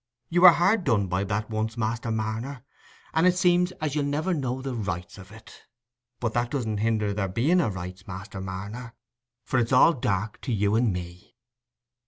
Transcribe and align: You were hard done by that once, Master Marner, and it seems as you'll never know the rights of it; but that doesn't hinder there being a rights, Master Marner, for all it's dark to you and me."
You 0.29 0.41
were 0.41 0.53
hard 0.53 0.83
done 0.83 1.05
by 1.05 1.23
that 1.25 1.51
once, 1.51 1.77
Master 1.77 2.09
Marner, 2.09 2.63
and 3.13 3.27
it 3.27 3.35
seems 3.37 3.71
as 3.73 3.93
you'll 3.93 4.03
never 4.05 4.33
know 4.33 4.59
the 4.59 4.73
rights 4.73 5.19
of 5.19 5.31
it; 5.31 5.65
but 6.19 6.33
that 6.33 6.49
doesn't 6.49 6.77
hinder 6.79 7.13
there 7.13 7.27
being 7.27 7.61
a 7.61 7.69
rights, 7.69 8.07
Master 8.07 8.41
Marner, 8.41 8.93
for 9.43 9.57
all 9.75 9.91
it's 9.91 10.01
dark 10.01 10.41
to 10.41 10.51
you 10.51 10.73
and 10.73 10.91
me." 10.91 11.35